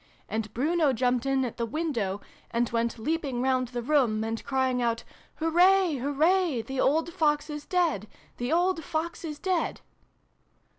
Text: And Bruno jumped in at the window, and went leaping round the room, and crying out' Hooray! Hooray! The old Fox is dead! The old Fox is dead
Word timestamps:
And 0.27 0.51
Bruno 0.55 0.93
jumped 0.93 1.27
in 1.27 1.45
at 1.45 1.57
the 1.57 1.65
window, 1.67 2.21
and 2.49 2.67
went 2.71 2.97
leaping 2.97 3.39
round 3.39 3.67
the 3.67 3.83
room, 3.83 4.23
and 4.23 4.43
crying 4.43 4.81
out' 4.81 5.03
Hooray! 5.35 5.97
Hooray! 5.97 6.63
The 6.63 6.81
old 6.81 7.13
Fox 7.13 7.51
is 7.51 7.67
dead! 7.67 8.07
The 8.37 8.51
old 8.51 8.83
Fox 8.83 9.23
is 9.23 9.37
dead 9.37 9.81